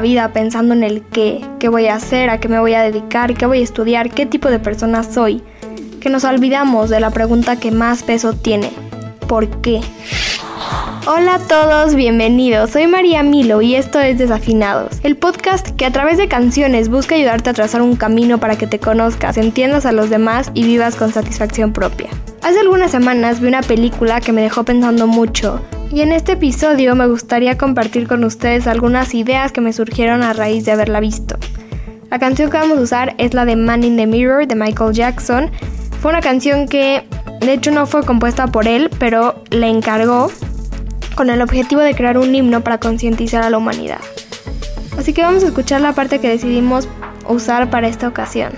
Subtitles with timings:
[0.00, 3.34] Vida pensando en el qué, qué voy a hacer, a qué me voy a dedicar,
[3.34, 5.42] qué voy a estudiar, qué tipo de persona soy,
[6.00, 8.70] que nos olvidamos de la pregunta que más peso tiene,
[9.26, 9.80] ¿por qué?
[11.06, 12.70] Hola a todos, bienvenidos.
[12.70, 17.14] Soy María Milo y esto es Desafinados, el podcast que a través de canciones busca
[17.14, 20.96] ayudarte a trazar un camino para que te conozcas, entiendas a los demás y vivas
[20.96, 22.10] con satisfacción propia.
[22.42, 26.94] Hace algunas semanas vi una película que me dejó pensando mucho y en este episodio
[26.94, 31.36] me gustaría compartir con ustedes algunas ideas que me surgieron a raíz de haberla visto.
[32.10, 34.92] La canción que vamos a usar es la de Man in the Mirror de Michael
[34.92, 35.50] Jackson.
[36.00, 37.04] Fue una canción que
[37.40, 40.30] de hecho no fue compuesta por él, pero le encargó
[41.14, 44.00] con el objetivo de crear un himno para concientizar a la humanidad.
[44.98, 46.88] Así que vamos a escuchar la parte que decidimos
[47.28, 48.52] usar para esta ocasión.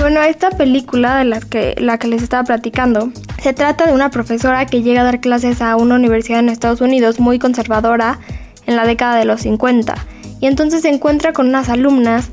[0.00, 3.10] Bueno, esta película de la que, la que les estaba platicando
[3.42, 6.80] se trata de una profesora que llega a dar clases a una universidad en Estados
[6.80, 8.18] Unidos muy conservadora
[8.66, 9.94] en la década de los 50
[10.40, 12.30] y entonces se encuentra con unas alumnas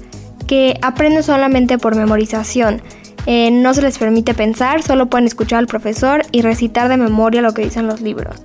[0.48, 2.82] que aprenden solamente por memorización.
[3.26, 7.42] Eh, no se les permite pensar, solo pueden escuchar al profesor y recitar de memoria
[7.42, 8.36] lo que dicen los libros.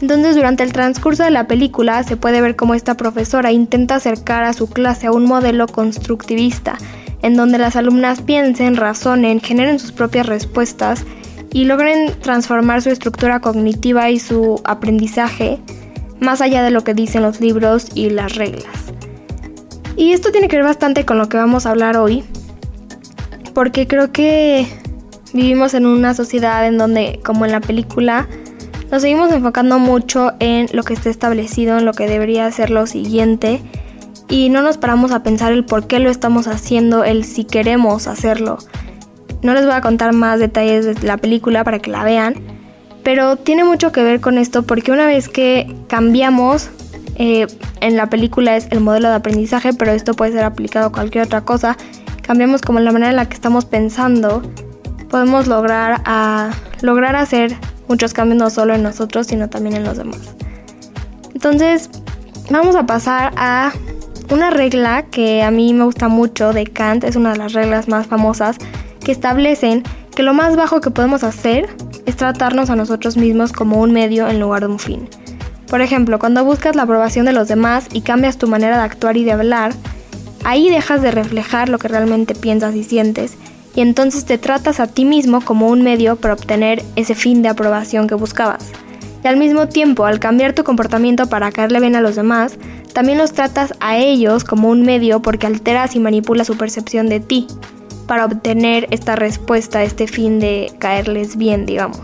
[0.00, 4.42] Entonces durante el transcurso de la película se puede ver cómo esta profesora intenta acercar
[4.42, 6.76] a su clase a un modelo constructivista
[7.24, 11.06] en donde las alumnas piensen, razonen, generen sus propias respuestas
[11.50, 15.58] y logren transformar su estructura cognitiva y su aprendizaje
[16.20, 18.92] más allá de lo que dicen los libros y las reglas.
[19.96, 22.24] Y esto tiene que ver bastante con lo que vamos a hablar hoy,
[23.54, 24.66] porque creo que
[25.32, 28.28] vivimos en una sociedad en donde, como en la película,
[28.90, 32.86] nos seguimos enfocando mucho en lo que está establecido, en lo que debería ser lo
[32.86, 33.62] siguiente,
[34.34, 38.08] y no nos paramos a pensar el por qué lo estamos haciendo, el si queremos
[38.08, 38.58] hacerlo.
[39.42, 42.34] No les voy a contar más detalles de la película para que la vean,
[43.04, 46.70] pero tiene mucho que ver con esto porque una vez que cambiamos,
[47.14, 47.46] eh,
[47.80, 51.26] en la película es el modelo de aprendizaje, pero esto puede ser aplicado a cualquier
[51.26, 51.76] otra cosa,
[52.20, 54.42] cambiamos como la manera en la que estamos pensando,
[55.10, 56.02] podemos lograr,
[56.82, 57.54] lograr hacer
[57.86, 60.34] muchos cambios no solo en nosotros, sino también en los demás.
[61.34, 61.88] Entonces,
[62.50, 63.70] vamos a pasar a
[64.30, 67.88] una regla que a mí me gusta mucho de Kant, es una de las reglas
[67.88, 68.56] más famosas,
[69.04, 69.82] que establecen
[70.14, 71.68] que lo más bajo que podemos hacer
[72.06, 75.08] es tratarnos a nosotros mismos como un medio en lugar de un fin.
[75.66, 79.16] Por ejemplo, cuando buscas la aprobación de los demás y cambias tu manera de actuar
[79.16, 79.72] y de hablar,
[80.44, 83.34] ahí dejas de reflejar lo que realmente piensas y sientes,
[83.74, 87.48] y entonces te tratas a ti mismo como un medio para obtener ese fin de
[87.48, 88.70] aprobación que buscabas.
[89.24, 92.58] Y al mismo tiempo, al cambiar tu comportamiento para caerle bien a los demás,
[92.92, 97.20] también los tratas a ellos como un medio porque alteras y manipulas su percepción de
[97.20, 97.46] ti
[98.06, 102.02] para obtener esta respuesta, este fin de caerles bien, digamos.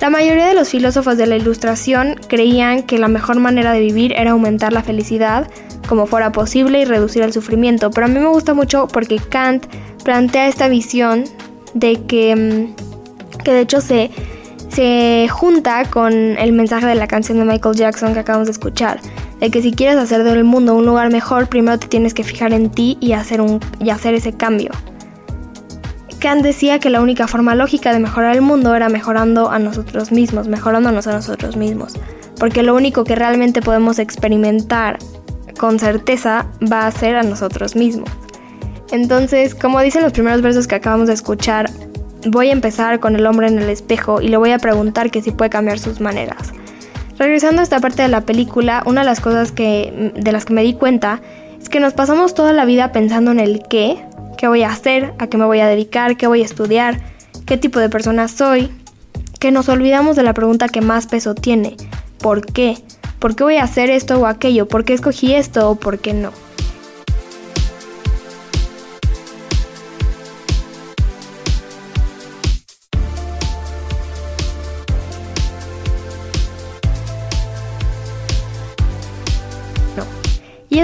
[0.00, 4.12] La mayoría de los filósofos de la Ilustración creían que la mejor manera de vivir
[4.16, 5.48] era aumentar la felicidad
[5.88, 9.66] como fuera posible y reducir el sufrimiento, pero a mí me gusta mucho porque Kant
[10.02, 11.24] plantea esta visión
[11.74, 14.10] de que, mm, que de hecho se,
[14.74, 19.00] se junta con el mensaje de la canción de Michael Jackson que acabamos de escuchar,
[19.38, 22.52] de que si quieres hacer del mundo un lugar mejor, primero te tienes que fijar
[22.52, 24.70] en ti y hacer, un, y hacer ese cambio.
[26.18, 30.10] Kant decía que la única forma lógica de mejorar el mundo era mejorando a nosotros
[30.10, 31.94] mismos, mejorándonos a nosotros mismos,
[32.40, 34.98] porque lo único que realmente podemos experimentar
[35.56, 38.10] con certeza va a ser a nosotros mismos.
[38.90, 41.70] Entonces, como dicen los primeros versos que acabamos de escuchar,
[42.26, 45.22] voy a empezar con el hombre en el espejo y le voy a preguntar que
[45.22, 46.52] si puede cambiar sus maneras.
[47.18, 50.52] Regresando a esta parte de la película, una de las cosas que, de las que
[50.52, 51.20] me di cuenta
[51.60, 54.04] es que nos pasamos toda la vida pensando en el qué,
[54.36, 57.00] qué voy a hacer, a qué me voy a dedicar, qué voy a estudiar,
[57.46, 58.70] qué tipo de persona soy,
[59.38, 61.76] que nos olvidamos de la pregunta que más peso tiene,
[62.18, 62.78] ¿por qué?
[63.18, 64.68] ¿Por qué voy a hacer esto o aquello?
[64.68, 66.30] ¿Por qué escogí esto o por qué no?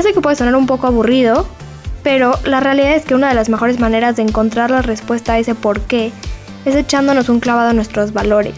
[0.03, 1.47] Sé que puede sonar un poco aburrido,
[2.03, 5.39] pero la realidad es que una de las mejores maneras de encontrar la respuesta a
[5.39, 6.11] ese por qué
[6.65, 8.55] es echándonos un clavado a nuestros valores,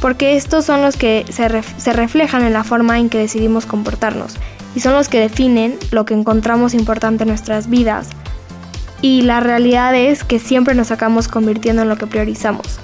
[0.00, 4.36] porque estos son los que se, se, reflejan en la forma en que decidimos comportarnos
[4.74, 8.08] y son los que definen lo que encontramos importante en nuestras vidas.
[9.02, 12.80] Y la realidad es que siempre nos acabamos convirtiendo en lo que priorizamos.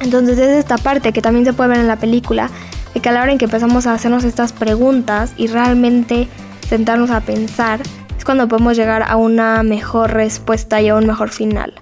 [0.00, 2.50] Entonces es esta parte que también se puede ver en la película,
[2.94, 6.28] de que a la hora en que empezamos a hacernos estas preguntas y realmente
[6.68, 7.80] sentarnos a pensar,
[8.16, 11.74] es cuando podemos llegar a una mejor respuesta y a un mejor final.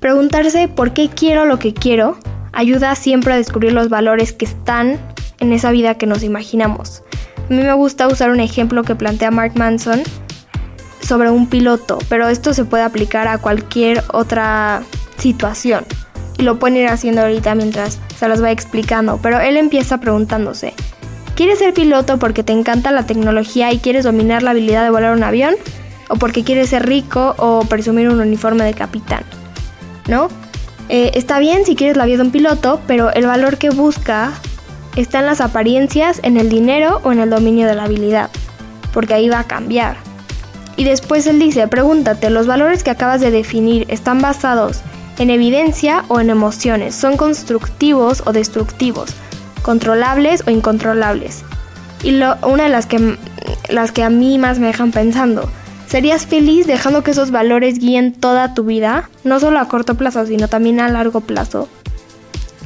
[0.00, 2.16] Preguntarse por qué quiero lo que quiero
[2.52, 4.98] ayuda siempre a descubrir los valores que están
[5.40, 7.02] en esa vida que nos imaginamos.
[7.50, 10.02] A mí me gusta usar un ejemplo que plantea Mark Manson
[11.00, 14.82] sobre un piloto, pero esto se puede aplicar a cualquier otra
[15.18, 15.84] situación.
[16.38, 20.74] Y lo pueden ir haciendo ahorita mientras se los va explicando, pero él empieza preguntándose,
[21.34, 25.16] ¿Quieres ser piloto porque te encanta la tecnología y quieres dominar la habilidad de volar
[25.16, 25.54] un avión?
[26.08, 29.24] ¿O porque quieres ser rico o presumir un uniforme de capitán?
[30.08, 30.28] ¿No?
[30.90, 34.32] Eh, está bien si quieres la vida de un piloto, pero el valor que busca
[34.94, 38.28] está en las apariencias, en el dinero o en el dominio de la habilidad,
[38.92, 39.96] porque ahí va a cambiar.
[40.76, 44.82] Y después él dice, pregúntate, ¿los valores que acabas de definir están basados
[45.18, 46.94] en evidencia o en emociones?
[46.94, 49.14] ¿Son constructivos o destructivos?
[49.62, 51.44] Controlables o incontrolables.
[52.02, 53.16] Y una de las que,
[53.68, 55.48] las que a mí más me dejan pensando,
[55.86, 59.08] ¿serías feliz dejando que esos valores guíen toda tu vida?
[59.24, 61.68] No solo a corto plazo, sino también a largo plazo.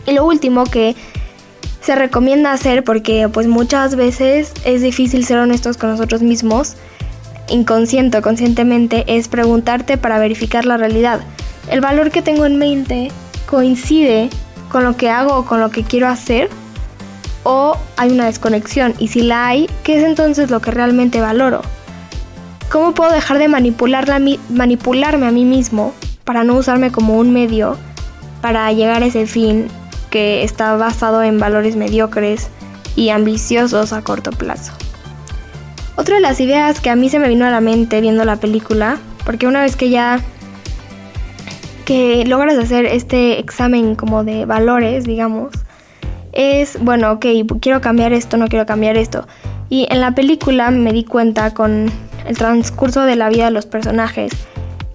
[0.07, 0.97] Y lo último que
[1.83, 6.75] se recomienda hacer, porque pues muchas veces es difícil ser honestos con nosotros mismos,
[7.49, 11.21] inconsciente o conscientemente, es preguntarte para verificar la realidad.
[11.71, 13.11] ¿El valor que tengo en mente
[13.47, 14.31] coincide
[14.71, 16.49] con lo que hago o con lo que quiero hacer?
[17.49, 21.63] O hay una desconexión y si la hay, ¿qué es entonces lo que realmente valoro?
[22.73, 25.95] ¿Cómo puedo dejar de manipularme a mí mismo
[26.25, 27.77] para no usarme como un medio
[28.43, 29.69] para llegar a ese fin
[30.11, 32.49] que está basado en valores mediocres
[32.97, 34.73] y ambiciosos a corto plazo?
[35.95, 38.37] Otra de las ideas que a mí se me vino a la mente viendo la
[38.37, 40.19] película, porque una vez que ya
[41.85, 45.51] que logras hacer este examen como de valores, digamos,
[46.37, 47.27] es, bueno, ok,
[47.61, 49.27] quiero cambiar esto, no quiero cambiar esto.
[49.69, 51.91] Y en la película me di cuenta con
[52.27, 54.33] el transcurso de la vida de los personajes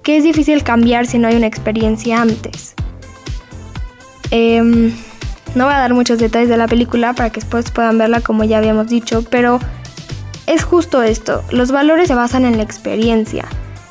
[0.04, 2.74] que es difícil cambiar si no hay una experiencia antes.
[4.32, 4.94] Em,
[5.56, 8.44] no voy a dar muchos detalles de la película para que después puedan verla como
[8.44, 9.60] ya habíamos dicho, pero
[10.48, 13.46] es justo esto, los valores se basan en la experiencia.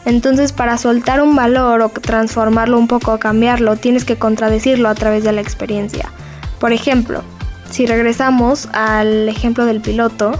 [0.07, 4.95] Entonces para soltar un valor o transformarlo un poco o cambiarlo, tienes que contradecirlo a
[4.95, 6.11] través de la experiencia.
[6.59, 7.23] Por ejemplo,
[7.71, 10.33] si regresamos al ejemplo del piloto,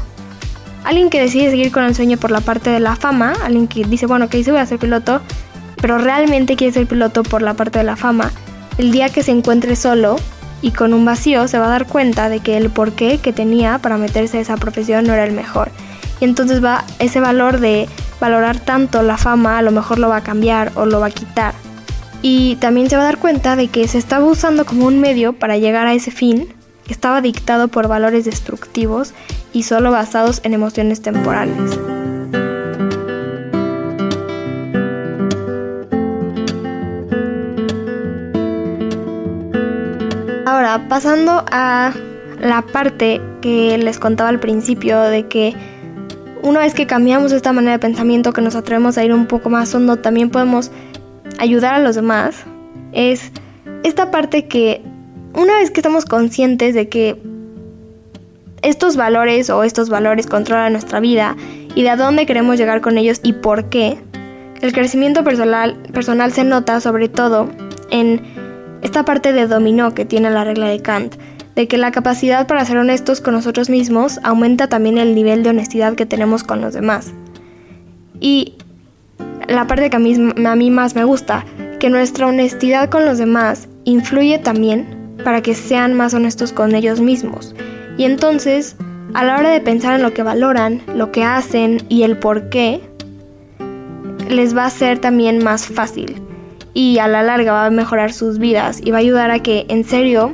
[0.85, 3.85] alguien que decide seguir con el sueño por la parte de la fama, alguien que
[3.85, 5.21] dice, bueno, que hice voy a ser piloto,
[5.81, 8.31] pero realmente quiere ser piloto por la parte de la fama,
[8.79, 10.17] el día que se encuentre solo
[10.63, 13.79] y con un vacío se va a dar cuenta de que el porqué que tenía
[13.79, 15.71] para meterse a esa profesión no era el mejor.
[16.21, 17.89] Y entonces va ese valor de
[18.21, 21.11] valorar tanto la fama, a lo mejor lo va a cambiar o lo va a
[21.11, 21.55] quitar.
[22.23, 25.33] Y también se va a dar cuenta de que se estaba usando como un medio
[25.33, 26.53] para llegar a ese fin,
[26.93, 29.15] estaba dictado por valores destructivos
[29.53, 31.79] y solo basados en emociones temporales.
[40.47, 41.93] Ahora, pasando a
[42.41, 45.55] la parte que les contaba al principio de que
[46.43, 49.51] una vez que cambiamos esta manera de pensamiento, que nos atrevemos a ir un poco
[49.51, 50.71] más hondo, también podemos
[51.39, 52.45] ayudar a los demás,
[52.93, 53.31] es
[53.85, 54.83] esta parte que
[55.35, 57.21] una vez que estamos conscientes de que
[58.63, 61.37] estos valores o estos valores controlan nuestra vida
[61.75, 63.99] y de a dónde queremos llegar con ellos y por qué,
[64.61, 67.49] el crecimiento personal, personal se nota sobre todo
[67.91, 68.21] en
[68.83, 71.15] esta parte de dominó que tiene la regla de Kant,
[71.55, 75.51] de que la capacidad para ser honestos con nosotros mismos aumenta también el nivel de
[75.51, 77.13] honestidad que tenemos con los demás.
[78.21, 78.55] Y
[79.49, 80.15] la parte que a mí,
[80.47, 81.45] a mí más me gusta,
[81.79, 87.01] que nuestra honestidad con los demás influye también para que sean más honestos con ellos
[87.01, 87.55] mismos.
[87.97, 88.77] Y entonces,
[89.15, 92.49] a la hora de pensar en lo que valoran, lo que hacen y el por
[92.49, 92.81] qué,
[94.29, 96.17] les va a ser también más fácil
[96.73, 99.67] y a la larga va a mejorar sus vidas y va a ayudar a que
[99.69, 100.33] en serio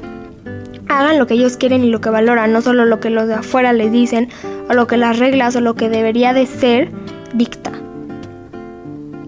[0.89, 3.35] hagan lo que ellos quieren y lo que valoran, no solo lo que los de
[3.35, 4.29] afuera les dicen
[4.69, 6.91] o lo que las reglas o lo que debería de ser
[7.35, 7.73] dicta.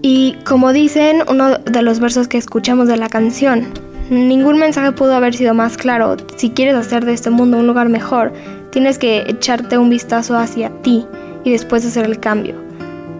[0.00, 3.66] Y como dicen uno de los versos que escuchamos de la canción,
[4.10, 6.16] ningún mensaje pudo haber sido más claro.
[6.36, 8.32] Si quieres hacer de este mundo un lugar mejor,
[8.70, 11.06] tienes que echarte un vistazo hacia ti
[11.44, 12.54] y después hacer el cambio.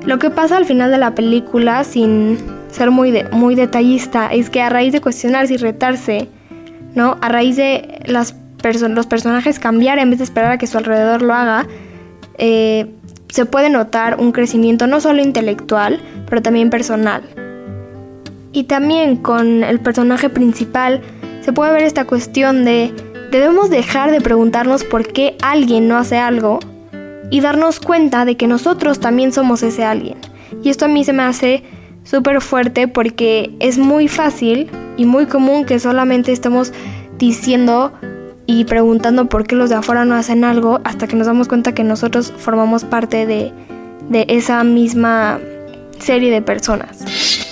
[0.04, 2.38] Lo que pasa al final de la película, sin
[2.71, 6.28] ser muy, muy detallista, es que a raíz de cuestionarse y retarse,
[6.95, 7.18] ¿no?
[7.21, 8.35] A raíz de los
[9.07, 11.66] personajes cambiar en vez de esperar a que su alrededor lo haga,
[12.38, 12.87] eh,
[13.28, 17.23] se puede notar un crecimiento no solo intelectual, pero también personal.
[18.59, 21.00] Y también con el personaje principal
[21.43, 22.93] se puede ver esta cuestión de
[23.31, 26.59] debemos dejar de preguntarnos por qué alguien no hace algo
[27.31, 30.19] y darnos cuenta de que nosotros también somos ese alguien.
[30.65, 31.62] Y esto a mí se me hace
[32.03, 36.73] súper fuerte porque es muy fácil y muy común que solamente estemos
[37.17, 37.93] diciendo
[38.47, 41.77] y preguntando por qué los de afuera no hacen algo hasta que nos damos cuenta
[41.77, 43.53] que nosotros formamos parte de,
[44.09, 45.38] de esa misma
[46.00, 47.47] serie de personas.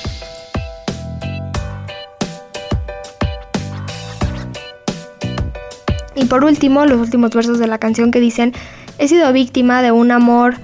[6.26, 8.52] Y por último, los últimos versos de la canción que dicen,
[8.98, 10.56] He sido víctima de un amor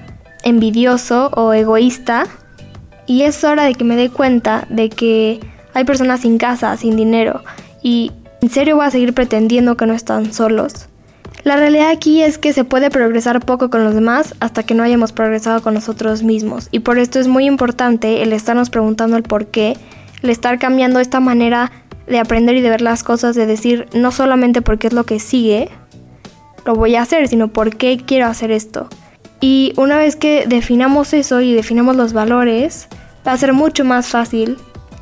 [0.43, 2.25] envidioso o egoísta
[3.05, 5.39] y es hora de que me dé cuenta de que
[5.73, 7.45] hay personas sin casa, sin dinero
[7.81, 10.89] y en serio voy a seguir pretendiendo que no están solos.
[11.45, 14.83] La realidad aquí es que se puede progresar poco con los demás hasta que no
[14.83, 19.23] hayamos progresado con nosotros mismos y por esto es muy importante el estarnos preguntando el
[19.23, 19.77] por qué,
[20.23, 21.71] el estar cambiando esta manera
[22.07, 25.19] de aprender y de ver las cosas, de decir no solamente porque es lo que
[25.19, 25.69] sigue,
[26.65, 28.89] lo voy a hacer, sino por qué quiero hacer esto.
[29.39, 32.87] Y una vez que definamos eso y definamos los valores,
[33.27, 34.57] va a ser mucho más fácil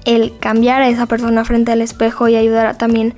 [0.05, 3.13] el cambiar a esa persona frente al espejo y ayudar también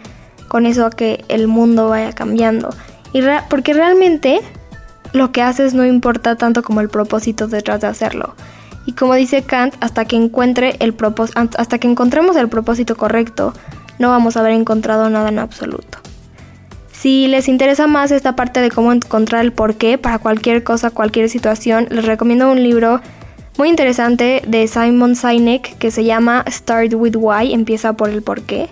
[0.48, 2.70] con eso a que el mundo vaya cambiando.
[3.14, 4.42] Y porque realmente
[5.14, 8.36] lo que haces no importa tanto como el propósito detrás de hacerlo.
[8.86, 10.96] Y como dice Kant, hasta que encuentre el
[11.58, 13.54] hasta que encontremos el propósito correcto,
[14.00, 16.00] no vamos a haber encontrado nada en absoluto.
[16.92, 21.30] Si les interesa más esta parte de cómo encontrar el porqué para cualquier cosa, cualquier
[21.30, 23.02] situación, les recomiendo un libro
[23.58, 28.70] muy interesante de Simon Sinek que se llama Start with Why, empieza por el porqué.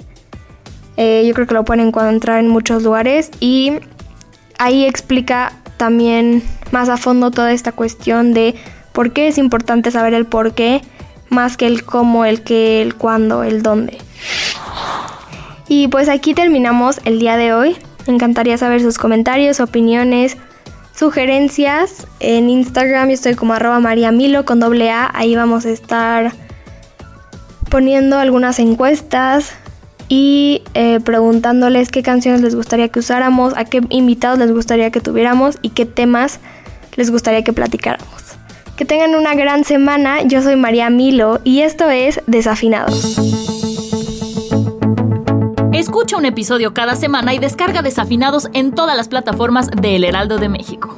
[0.97, 3.73] Eh, yo creo que lo pueden encontrar en muchos lugares y
[4.57, 8.55] ahí explica también más a fondo toda esta cuestión de
[8.93, 10.81] por qué es importante saber el porqué
[11.29, 13.98] más que el cómo, el qué, el cuándo, el dónde.
[15.67, 17.77] Y pues aquí terminamos el día de hoy.
[18.05, 20.38] Me encantaría saber sus comentarios, opiniones,
[20.93, 22.07] sugerencias.
[22.19, 25.10] En Instagram yo estoy como arroba mariamilo con doble A.
[25.13, 26.33] Ahí vamos a estar
[27.69, 29.53] poniendo algunas encuestas
[30.10, 35.00] y eh, preguntándoles qué canciones les gustaría que usáramos, a qué invitados les gustaría que
[35.00, 36.41] tuviéramos y qué temas
[36.98, 38.20] les gustaría que platicáramos.
[38.81, 40.23] Que tengan una gran semana.
[40.23, 43.15] Yo soy María Milo y esto es Desafinados.
[45.71, 50.39] Escucha un episodio cada semana y descarga Desafinados en todas las plataformas de El Heraldo
[50.39, 50.97] de México.